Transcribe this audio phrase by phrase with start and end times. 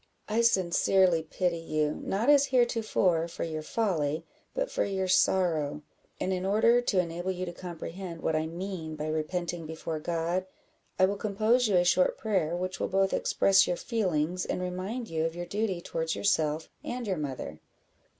[0.27, 5.83] I sincerely pity you, not as heretofore, for your folly, but for your sorrow;
[6.19, 10.47] and in order to enable you to comprehend what I mean by repenting before God,
[10.97, 15.07] I will compose you a short prayer, which will both express your feelings, and remind
[15.07, 17.59] you of your duty towards yourself and your mother."